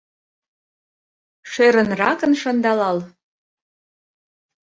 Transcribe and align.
Шӧрынракын 1.51 2.33
шындалал. 2.41 2.97